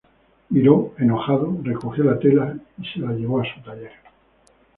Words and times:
Miró, 0.49 0.95
enojado, 0.97 1.59
recogió 1.61 2.03
la 2.03 2.17
tela 2.17 2.57
y 2.81 2.85
se 2.87 2.97
la 3.01 3.11
llevó 3.11 3.39
a 3.41 3.45
su 3.45 3.61
taller. 3.61 3.91